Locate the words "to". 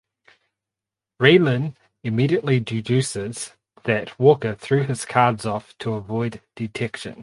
5.77-5.93